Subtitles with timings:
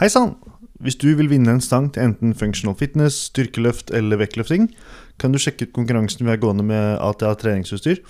[0.00, 0.30] Hei sann!
[0.80, 4.70] Hvis du vil vinne en stang til enten functional fitness, styrkeløft eller vektløfting,
[5.20, 8.00] kan du sjekke ut konkurransen vi har gående med ATA treningsutstyr.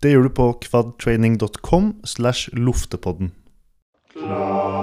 [0.00, 3.34] Det gjør du på kvadtraining.com slash loftepodden.
[4.16, 4.75] Om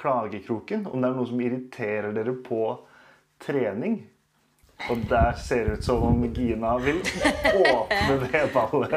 [0.00, 0.86] klagekroken.
[0.88, 2.64] Om det er noe som irriterer dere på
[3.44, 4.00] trening.
[4.88, 7.02] Og der ser det ut som om Gina vil
[7.52, 8.94] åpne det ballet.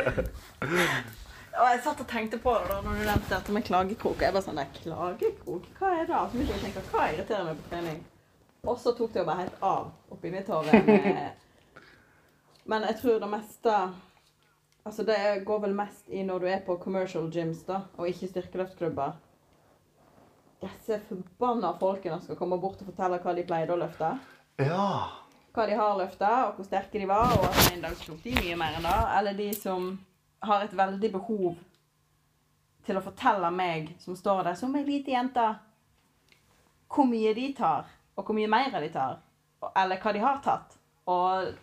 [1.53, 4.23] Og jeg satt og tenkte på det da når du nevnte dette med klagekrok.
[4.23, 5.67] Jeg bare sånn klagekrok?
[5.77, 6.21] Hva er det?
[6.31, 7.99] Så begynte jeg å hva irriterer meg på trening?
[8.63, 10.79] Og så tok det jo bare helt av oppi mitt hode.
[12.71, 13.75] Men jeg tror det meste
[14.83, 15.17] Altså det
[15.47, 19.13] går vel mest i når du er på commercial gyms da, og ikke styrkeløftklubber.
[20.63, 24.13] Disse forbanna folkene skal komme bort og fortelle hva de pleide å løfte.
[24.61, 24.87] Ja.
[25.53, 28.33] Hva de har løfta, og hvor sterke de var, og at en dag tok de
[28.39, 28.99] mye mer enn det.
[29.17, 29.91] Eller de som
[30.43, 31.59] har et veldig behov
[32.83, 35.45] til å fortelle meg, som står der som ei lita jente,
[36.93, 39.21] hvor mye de tar, og hvor mye mer de tar.
[39.79, 40.77] Eller hva de har tatt.
[41.09, 41.53] Og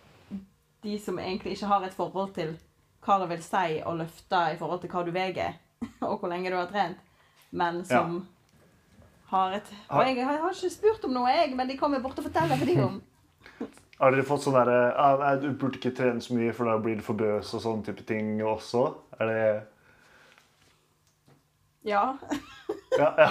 [0.82, 2.56] de som egentlig ikke har et forhold til
[3.04, 5.56] hva det vil si å løfte i forhold til hva du veier,
[6.08, 7.00] og hvor lenge du har trent,
[7.56, 8.20] men som
[9.30, 12.26] har et Og jeg har, ikke spurt om noe, jeg, men de kommer bort og
[12.26, 13.02] forteller for de om.
[14.00, 16.96] Har dere fått sånn derre ah, du burde ikke trene så mye, for da blir
[16.96, 18.96] du for bøs og sånne type ting også?
[19.20, 19.42] Er det
[21.84, 22.16] Ja.
[22.96, 23.10] Ja.
[23.20, 23.28] ja.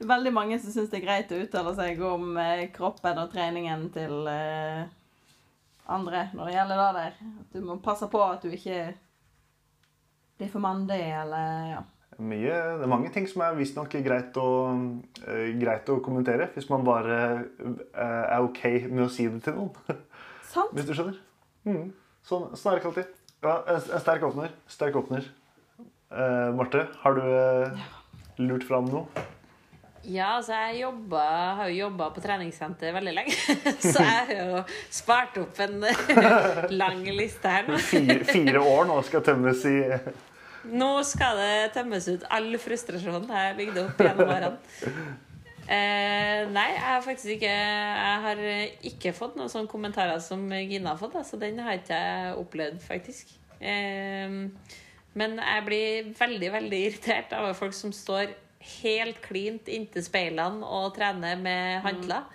[0.10, 3.90] Veldig mange som syns det er greit å uttale seg om eh, kroppen og treningen
[3.94, 4.82] til eh,
[5.90, 7.14] andre når det gjelder det der.
[7.44, 8.80] At du må passe på at du ikke
[10.40, 11.82] blir for mandig, eller ja.
[12.18, 14.48] Mye, det er mange ting som er visstnok greit, å,
[15.24, 19.56] eh, greit å kommentere, hvis man bare eh, er OK med å si det til
[19.56, 19.72] noen.
[20.52, 20.74] Sant?
[20.76, 21.16] Hvis du skjønner?
[21.64, 21.90] Mm.
[22.26, 23.16] Sånn, sånn er det ikke alltid.
[23.40, 24.56] Ja, en, en sterk åpner.
[24.68, 25.28] Sterk åpner.
[26.10, 27.84] Eh, Marte, har du eh,
[28.42, 29.28] lurt fram noe?
[30.00, 31.22] Ja, altså jeg jobba,
[31.58, 33.36] har jo jobba på treningssenter veldig lenge.
[33.92, 34.62] Så jeg har jo
[34.92, 35.84] spart opp en
[36.82, 37.78] lang liste her nå.
[37.84, 39.76] Fire, fire år nå skal tømmes i
[40.68, 44.54] Nå skal det tømmes ut all frustrasjon jeg har bygd opp gjennom årene.
[45.70, 48.40] Eh, nei, jeg har faktisk ikke Jeg har
[48.88, 52.80] ikke fått noen sånne kommentarer som Gina har fått, så den har ikke jeg opplevd,
[52.82, 53.30] faktisk.
[53.62, 54.34] Eh,
[55.20, 58.34] men jeg blir veldig, veldig irritert av folk som står
[58.82, 62.26] helt klint inntil speilene og trener med hantler.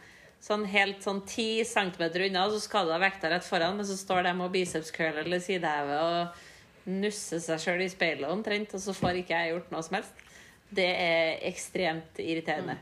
[0.46, 3.98] Sånn helt sånn ti centimeter unna, så skal du ha vekta rett foran, men så
[3.98, 6.44] står de og bicepscurler eller sidehever og
[6.86, 10.26] nusser seg sjøl i speilet omtrent, og så får ikke jeg gjort noe som helst.
[10.76, 12.78] Det er ekstremt irriterende.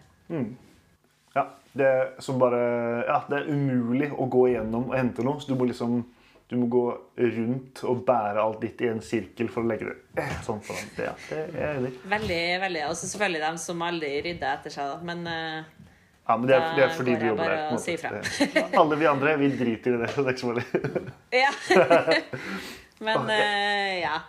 [1.34, 2.64] Ja, det er bare
[3.08, 5.41] Ja, det er umulig å gå igjennom og hente noe.
[5.41, 6.03] Så du må liksom
[6.52, 6.84] du må gå
[7.18, 10.91] rundt og bære alt ditt i en sirkel for å legge det sånn foran.
[10.94, 11.91] Det, ja, det er jeg enig.
[12.12, 12.84] Veldig, veldig.
[12.90, 15.00] Og så selvfølgelig dem som aldri rydder etter seg, da.
[15.08, 15.88] Men uh,
[16.28, 17.97] Ja, men det er, det er fordi du jobber der.
[18.03, 18.68] fra.
[18.84, 20.12] Alle vi andre, vi driter i det.
[20.14, 21.03] Det er ikke så veldig
[21.44, 21.52] Ja.
[23.02, 24.20] Men eh, ja.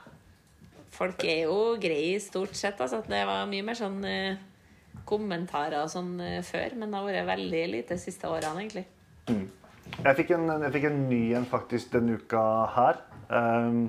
[0.95, 2.81] Folk er jo greie stort sett.
[2.81, 3.03] Altså.
[3.09, 4.39] Det var mye mer sånn eh,
[5.09, 8.87] kommentarer og sånn eh, før, men det har vært veldig lite de siste årene, egentlig.
[10.05, 12.43] Jeg fikk en, jeg fikk en ny en faktisk denne uka
[12.77, 13.03] her.
[13.29, 13.87] Um,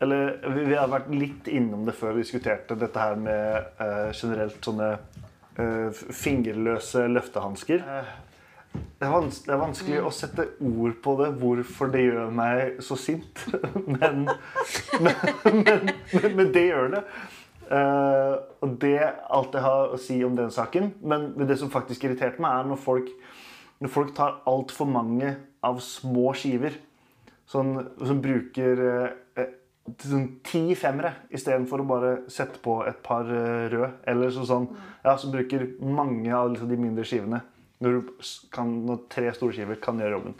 [0.00, 4.10] eller vi, vi har vært litt innom det før vi diskuterte dette her med uh,
[4.16, 7.84] generelt sånne uh, fingerløse løftehansker.
[7.84, 8.12] Eh,
[9.00, 12.98] det, er det er vanskelig å sette ord på det, hvorfor det gjør meg så
[13.00, 13.46] sint.
[13.94, 14.26] men,
[15.00, 15.14] men,
[15.56, 15.92] men,
[16.36, 17.00] men, det gjør det.
[17.70, 20.90] Uh, og det er alt jeg har å si om den saken.
[21.00, 23.08] Men, det som faktisk irriterte meg, er når folk,
[23.80, 25.32] når folk tar altfor mange
[25.64, 26.76] av små skiver.
[27.48, 29.46] Sånn, som bruker uh,
[29.96, 33.94] sånn ti femmere istedenfor å bare sette på et par uh, røde.
[34.12, 34.68] Eller så, sånn,
[35.06, 37.40] ja, som bruker mange av liksom, de mindre skivene.
[37.80, 38.10] Når, du
[38.52, 40.34] kan, når tre store skiver kan gjøre jobben.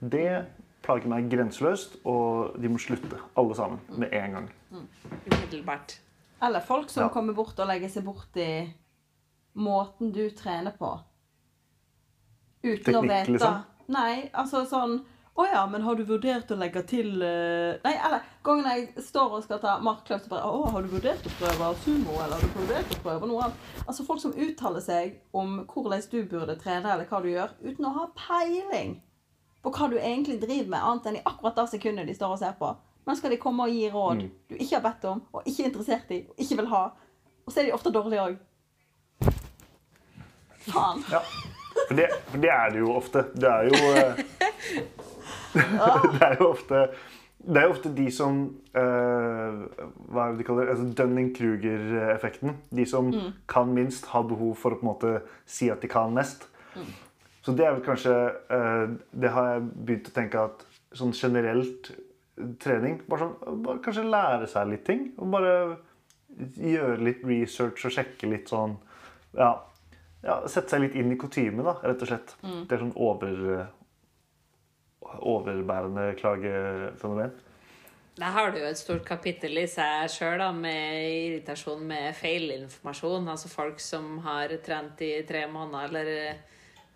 [0.00, 0.46] Det
[0.82, 4.48] plager meg grenseløst, og de må slutte, alle sammen, med en gang.
[4.72, 5.98] Umiddelbart.
[6.42, 7.08] Eller folk som Ja.
[7.12, 8.72] kommer bort og legger seg bort i
[9.54, 10.98] måten du trener på.
[12.64, 13.62] Uten å Teknikk, vite liksom?
[13.88, 15.00] Nei, altså sånn
[15.40, 19.38] Å ja, men har du vurdert å legge til eh, Nei, eller gangen jeg står
[19.38, 22.42] og skal ta markløft, så bare Å, har du vurdert å prøve sumo, eller har
[22.44, 23.62] du vurdert å prøve noe annet?
[23.86, 27.88] Altså folk som uttaler seg om hvordan du burde trene, eller hva du gjør, uten
[27.88, 28.98] å ha peiling
[29.64, 32.42] på hva du egentlig driver med, annet enn i akkurat det sekundet de står og
[32.42, 32.74] ser på.
[33.08, 35.70] Men skal de komme og gi råd du ikke har bedt om, og ikke er
[35.72, 36.82] interessert i, og ikke vil ha.
[37.46, 38.36] Og så er de ofte dårlige òg.
[40.68, 41.00] Faen.
[41.08, 41.24] Ja.
[41.86, 43.24] For det, for det er det jo ofte.
[43.32, 44.20] Det er jo eh,
[46.14, 46.84] Det er jo ofte
[47.40, 48.40] det er jo ofte de som
[48.76, 49.60] eh,
[50.12, 50.74] Hva er det de kaller det?
[50.74, 52.58] Altså Dunning-Kruger-effekten.
[52.76, 53.08] De som
[53.48, 55.12] kan minst, har behov for å på en måte
[55.48, 56.44] si at de kan mest.
[57.40, 58.12] Så det er vel kanskje
[58.52, 58.92] eh,
[59.24, 60.66] Det har jeg begynt å tenke at
[60.96, 61.90] sånn generelt
[62.60, 65.08] trening Bare sånn bare Kanskje lære seg litt ting.
[65.16, 65.56] Og bare
[66.60, 68.76] gjøre litt research og sjekke litt sånn
[69.38, 69.54] Ja,
[70.26, 72.36] ja sette seg litt inn i kutymen, da, rett og slett.
[72.68, 73.70] Det er sånn over
[75.00, 77.32] overbærende klagefenomen.
[78.20, 83.28] Der har du jo et stort kapittel i seg sjøl med irritasjon med feilinformasjon.
[83.32, 86.42] Altså folk som har trent i tre måneder eller eh,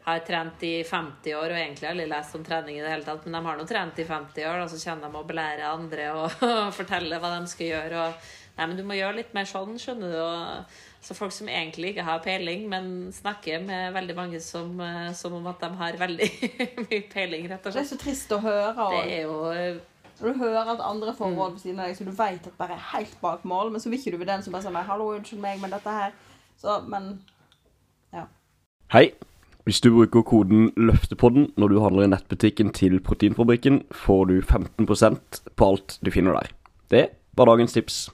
[0.05, 3.25] har trent i 50 år og egentlig aldri lest om trening i det hele tatt,
[3.25, 6.09] men de har nå trent i 50 år, og så kjenner de å belære andre
[6.13, 6.43] og
[6.79, 8.03] fortelle hva de skal gjøre.
[8.03, 10.19] og Nei, men du må gjøre litt mer sånn, skjønner du.
[10.21, 15.11] Og, så folk som egentlig ikke har peiling, men snakker med veldig mange som, eh,
[15.13, 16.29] som om at de har veldig
[16.87, 17.83] mye peiling, rett og slett.
[17.83, 18.87] Det er så trist å høre.
[18.95, 19.83] Det er jo eh,
[20.21, 22.57] når du hører at andre får råd ved siden av deg, så du vet at
[22.59, 24.89] bare er helt bak mål, men så vil ikke du være den som bare sier
[24.89, 26.17] 'hallo, unnskyld meg, men dette her'.
[26.57, 27.21] Så, men
[28.13, 28.25] ja.
[28.93, 29.11] Hei!
[29.65, 35.41] Hvis du bruker koden LØFTEPODDEN når du handler i nettbutikken til Proteinfabrikken, får du 15%
[35.57, 36.53] på alt du finner der.
[36.91, 38.11] Det var dagens tips.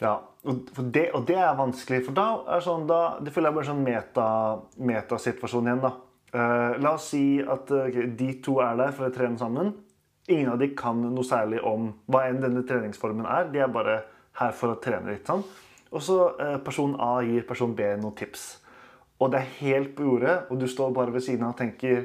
[0.00, 3.58] Ja, og, det, og det er vanskelig, for da er sånn, da, det føler jeg
[3.58, 4.28] bare sånn meta,
[4.90, 5.82] metasituasjon igjen.
[5.82, 5.94] da.
[6.28, 9.72] Uh, la oss si at okay, de to er der for å trene sammen.
[10.28, 13.48] Ingen av de kan noe særlig om hva enn denne treningsformen er.
[13.52, 14.02] De er bare
[14.38, 15.26] her for å trene litt.
[15.26, 15.42] sånn.
[15.88, 18.50] Og så uh, person A gir person B noen tips.
[19.18, 22.04] Og det er helt på jordet, og du står bare ved siden av og tenker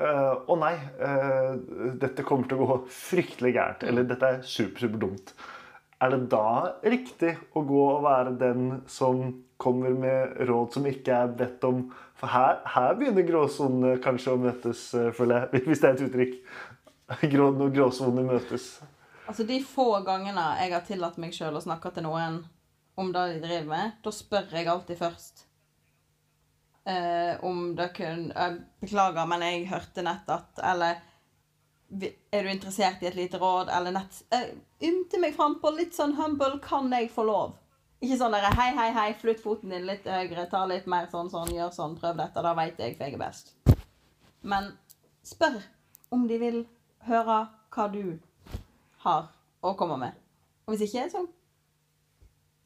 [0.00, 1.56] «Eh, Å nei, eh,
[2.00, 3.82] dette kommer til å gå fryktelig gærent.
[3.90, 5.32] Eller dette er super, super dumt.
[6.00, 9.20] Er det da riktig å gå og være den som
[9.60, 11.82] kommer med råd som ikke er bedt om?
[12.16, 15.62] For her, her begynner gråsonene kanskje å møtes, eh, føler jeg.
[15.68, 16.38] Hvis det er et uttrykk.
[17.32, 18.70] Grå, når gråsoner møtes.
[19.26, 22.36] altså de få gangene jeg har tillatt meg sjøl å snakke til noen
[23.00, 25.44] om det de driver med, da spør jeg alltid først.
[26.86, 31.02] Eh, om det kun eh, Beklager, men jeg hørte nett at Eller
[31.90, 33.70] er du interessert i et lite råd?
[33.74, 34.52] Eller nett eh,
[34.86, 36.58] Ymte meg frampå, litt sånn humble.
[36.64, 37.56] Kan jeg få lov?
[38.00, 41.28] Ikke sånn der hei, hei, hei, flytt foten din litt høyere, ta litt mer sånn,
[41.32, 42.44] sånn, gjør sånn, prøv dette.
[42.46, 43.52] Da veit jeg, for jeg er best.
[44.40, 44.70] Men
[45.26, 45.58] spør
[46.14, 46.62] om de vil
[47.08, 47.42] høre
[47.74, 48.16] hva du
[49.04, 49.28] har
[49.60, 50.16] å komme med.
[50.64, 51.26] Og hvis ikke, så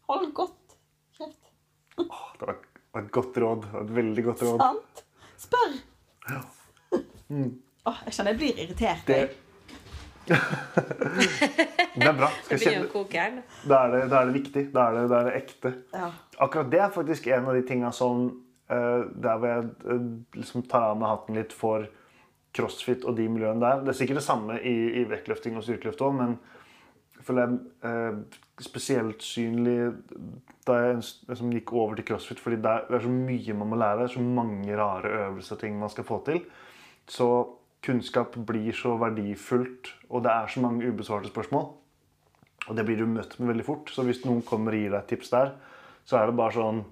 [0.07, 0.79] hold godt
[1.19, 1.51] kjeft.
[1.99, 2.07] Det
[2.47, 2.57] var
[3.03, 3.69] et godt råd.
[3.83, 4.65] Et veldig godt råd.
[4.65, 5.05] Sant?
[5.49, 5.79] Spør!
[7.85, 9.03] Åh, jeg kjenner jeg blir irritert.
[9.09, 9.17] Det,
[12.01, 12.31] det er bra.
[12.31, 13.25] Det Skal begynner kjenne, å koke
[13.69, 14.63] da, er det, da er det viktig.
[14.73, 15.73] Da er det, da er det ekte.
[15.93, 16.09] Ja.
[16.47, 18.23] Akkurat det er faktisk en av de tinga som
[18.73, 20.07] uh, Der hvor jeg uh,
[20.39, 21.85] liksom tar av meg hatten litt for
[22.57, 23.83] crossfit og de miljøene der.
[23.85, 26.37] Det er sikkert det samme i, i vektløfting og styrkeløft òg, men
[27.19, 29.77] jeg føler jeg uh, spesielt synlig
[30.65, 33.71] da jeg liksom gikk over til crossfit, fordi det er, det er så mye man
[33.75, 34.07] må lære.
[34.07, 36.41] Det er så mange rare øvelser og ting man skal få til.
[37.11, 37.29] Så
[37.85, 41.71] kunnskap blir så verdifullt, og det er så mange ubesvarte spørsmål.
[42.65, 43.93] Og det blir du møtt med veldig fort.
[43.93, 45.55] Så hvis noen kommer og gir deg et tips der,
[46.09, 46.83] så er det bare sånn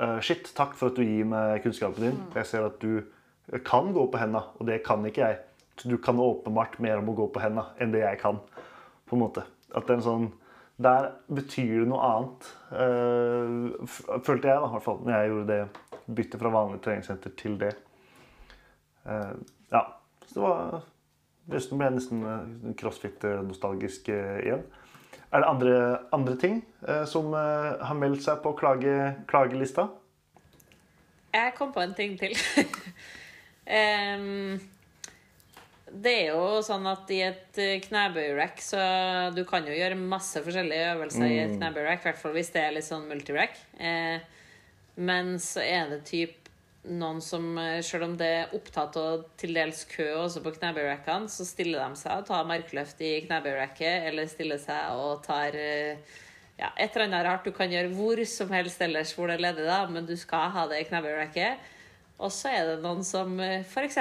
[0.00, 2.22] eh, Shit, takk for at du gir meg kunnskapen din.
[2.34, 3.04] Jeg ser at du
[3.66, 5.38] kan gå på henda, og det kan ikke jeg.
[5.84, 8.40] Du kan åpenbart mer om å gå på henda enn det jeg kan.
[9.06, 9.44] på en måte.
[9.74, 10.32] At det er en sånn
[10.82, 12.46] Der betyr det noe annet.
[12.74, 13.86] eh,
[14.26, 17.54] følte jeg, da, i hvert fall, når jeg gjorde det byttet fra vanlig treningssenter til
[17.60, 17.76] det.
[19.06, 19.36] Eh,
[19.70, 19.84] ja.
[20.28, 20.82] Så det var
[21.44, 24.62] Nesten ble nesten eh, crossfit-nostalgisk eh, igjen.
[25.28, 25.74] Er det andre,
[26.16, 28.94] andre ting eh, som eh, har meldt seg på klage,
[29.28, 29.90] klagelista?
[31.34, 32.32] Jeg kom på en ting til.
[33.76, 34.56] um,
[35.94, 38.80] det er jo sånn at i et eh, knebøyrack så
[39.34, 42.62] Du kan jo gjøre masse forskjellige øvelser i et knebøyrack, i hvert fall hvis det
[42.62, 43.58] er litt sånn multirack.
[43.78, 44.24] Eh,
[44.96, 46.43] men så er det typ
[46.84, 51.30] noen som, eh, selv om det er opptatt og til dels kø også på knebøyrackene,
[51.32, 55.96] så stiller de seg og tar markløft i knebøyracket, eller stiller seg og tar eh,
[56.58, 59.46] ja, et eller annet rart du kan gjøre hvor som helst ellers hvor det er
[59.48, 61.70] ledig, da, men du skal ha det i knebøyracket.
[62.22, 63.96] Og så er det noen som f.eks.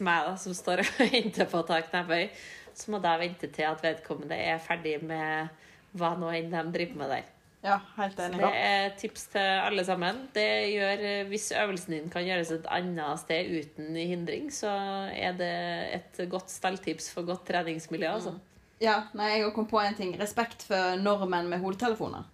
[0.00, 2.28] meg, da, som står og venter på å ta knebøy.
[2.76, 5.48] Så må da vente til at vedkommende er ferdig med
[5.96, 7.35] hva nå enn de driver med der.
[7.66, 8.38] Ja, helt enig.
[8.38, 10.20] Det er tips til alle sammen.
[10.34, 11.00] Det gjør,
[11.32, 14.70] Hvis øvelsen din kan gjøres et annet sted uten hindring, så
[15.10, 15.54] er det
[15.98, 18.12] et godt stelltips for godt treningsmiljø.
[18.12, 18.36] altså.
[18.80, 20.14] Ja, nei, jeg kom på en ting.
[20.20, 22.28] Respekt for normen med hodetelefoner.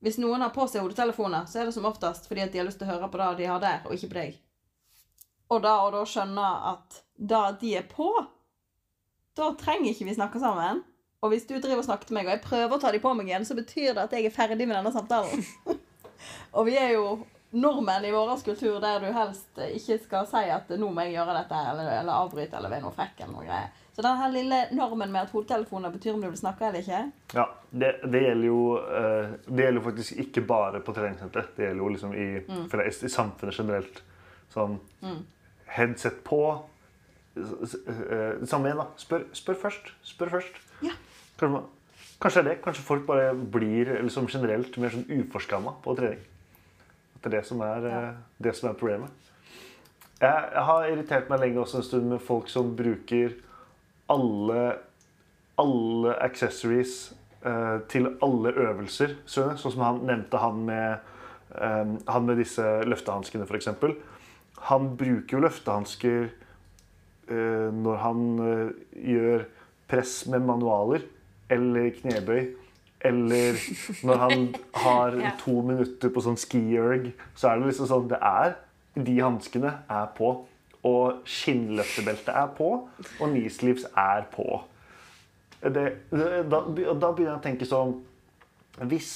[0.00, 2.66] Hvis noen har på seg hodetelefoner, så er det som oftest fordi at de har
[2.66, 4.38] lyst til å høre på det de har der, og ikke på deg.
[5.50, 8.08] Og da og da skjønne at da de er på,
[9.36, 10.80] da trenger ikke vi snakke sammen.
[11.20, 13.12] Og hvis du driver og snakker til meg, og jeg prøver å ta de på
[13.16, 15.44] meg igjen, så betyr det at jeg er ferdig med denne samtalen.
[16.56, 17.18] og vi er jo
[17.50, 21.34] nordmenn i vår kultur der du helst ikke skal si at 'nå må jeg gjøre
[21.34, 23.72] dette', eller, eller avbryte, eller være noe frekk eller noe greier.
[23.92, 27.00] Så den her lille normen med at hodetelefoner betyr om du vil snakke eller ikke
[27.34, 31.50] Ja, det, det gjelder jo eh, Det gjelder jo faktisk ikke bare på treningssenter.
[31.56, 32.28] Det gjelder jo liksom i,
[32.70, 34.02] for det i samfunnet generelt.
[34.54, 34.78] Sånn
[35.74, 36.40] headset på.
[37.36, 38.86] eh, samme igjen, da.
[38.96, 39.92] Spør, spør først.
[40.06, 40.62] Spør først.
[40.86, 40.94] Ja.
[41.40, 41.62] Kanskje,
[42.20, 42.62] kanskje det er det.
[42.64, 46.20] Kanskje folk bare blir liksom generelt mer sånn uforskamma på trening.
[47.16, 48.00] At det er det som er, ja.
[48.38, 49.28] det som er problemet.
[50.20, 53.38] Jeg, jeg har irritert meg lenge også en stund med folk som bruker
[54.12, 54.64] alle,
[55.60, 56.96] alle accessories
[57.40, 59.16] eh, til alle øvelser.
[59.24, 61.14] Sånn som han nevnte han med,
[61.56, 63.70] eh, han med disse løftehanskene, f.eks.
[64.68, 68.76] Han bruker jo løftehansker eh, når han eh,
[69.14, 69.48] gjør
[69.90, 71.08] press med manualer
[71.50, 72.40] eller knebøy.
[73.00, 73.56] Eller
[74.04, 74.42] når han
[74.76, 75.30] har Ja.
[75.40, 78.54] to minutter på sånn ski-erg, så er det liksom sånn Det er
[79.00, 80.32] De hanskene er på.
[80.84, 82.70] Og skinnløftebeltet er på.
[83.20, 84.60] Og knee-sleeves er på.
[85.60, 85.72] Det,
[86.10, 87.98] det, da, da begynner jeg å tenke sånn
[88.88, 89.10] Hvis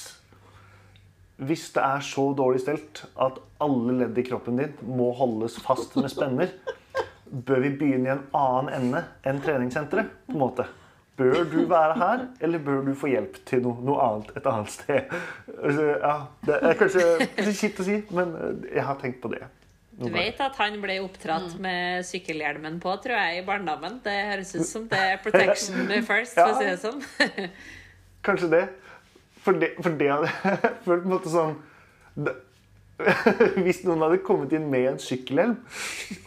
[1.35, 5.97] hvis det er så dårlig stelt at alle ledd i kroppen din må holdes fast
[5.99, 6.53] med spenner,
[7.27, 10.13] bør vi begynne i en annen ende enn treningssenteret?
[10.29, 10.69] på en måte?
[11.17, 14.73] Bør du være her, eller bør du få hjelp til noe, noe annet et annet
[14.73, 15.13] sted?
[15.55, 16.15] Altså, Ja,
[16.47, 19.45] det er kanskje kjipt å si, men eh, jeg har tenkt på det.
[19.95, 24.01] Du vet at han ble oppdratt med sykkelhjelmen på, tror jeg, i barndommen.
[24.03, 27.05] Det høres ut som det er protection first, for å si det sånn.
[28.27, 28.65] Kanskje det.
[29.45, 31.55] For det, for det hadde jeg følt på en måte sånn
[32.17, 32.35] det,
[33.65, 35.57] Hvis noen hadde kommet inn med en sykkelhjelm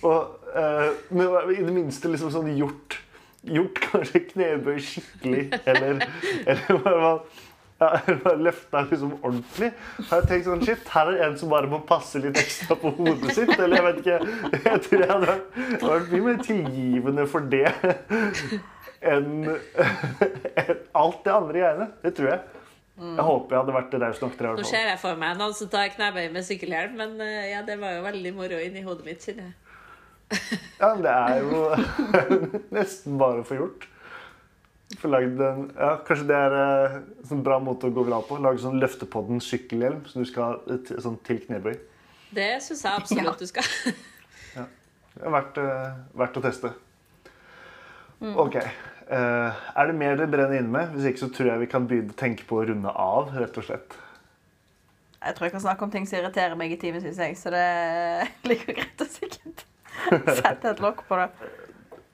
[0.03, 2.97] og uh, men i det minste liksom sånn gjort,
[3.43, 6.01] gjort kanskje knebøy skikkelig, eller,
[6.47, 7.11] eller bare,
[7.77, 7.89] ja,
[8.23, 9.71] bare løfta liksom ordentlig,
[10.09, 12.77] har jeg tenkt sånn Shit, her er det en som bare må passe litt ekstra
[12.81, 13.53] på hodet sitt.
[13.57, 14.19] Eller jeg vet ikke.
[14.65, 17.67] Jeg tror jeg hadde vært, vært mye mer tilgivende for det
[19.07, 21.91] enn en alt det andre greiene.
[22.01, 22.63] Det tror jeg.
[22.97, 24.57] Jeg håper jeg hadde vært som snakket.
[24.57, 27.77] Nå ser jeg for meg noen som tar knebøy med sykkelhjelm, men eh, ja, det
[27.77, 29.21] var jo veldig moro inni hodet mitt.
[29.21, 29.66] kjenner jeg.
[30.77, 31.61] Ja, men det er jo
[32.77, 33.87] nesten bare å få gjort.
[35.01, 38.27] Få lagd en, ja, kanskje det er eh, en sånn bra måte å gå glad
[38.29, 38.39] på.
[38.43, 41.75] Lage sånn løftepodden sykkelhjelm som du skal ha sånn til knebøy.
[42.37, 43.67] Det syns jeg absolutt du skal.
[44.57, 44.67] ja.
[45.15, 45.87] Det er verdt, eh,
[46.23, 46.73] verdt å teste.
[48.17, 48.55] Ok.
[48.57, 50.95] eh, er det mer det brenner inne med?
[50.95, 53.59] Hvis ikke så tror jeg vi kan begynne å tenke på å runde av, rett
[53.59, 53.97] og slett.
[55.17, 57.65] Jeg tror jeg kan snakke om ting som irriterer meg i timevis, jeg, så det
[58.49, 59.65] ligger greit og sikkert
[60.41, 61.29] sette et lokk på det.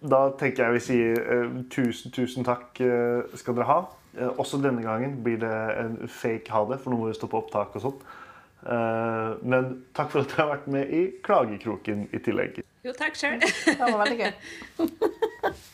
[0.04, 3.80] Da tenker jeg vi sier eh, tusen, tusen takk eh, skal dere ha.
[4.18, 7.40] Eh, også denne gangen blir det en fake ha det, for nå må vi stoppe
[7.40, 8.00] opptak og sånn.
[8.64, 12.62] Eh, men takk for at dere har vært med i Klagekroken i tillegg.
[12.84, 13.40] Jo, takk sjøl.
[13.44, 14.34] Det var veldig gøy.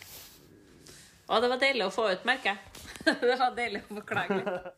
[1.30, 2.58] Og det var deilig å få ut, merket.
[3.06, 4.72] Det var deilig å få klage litt.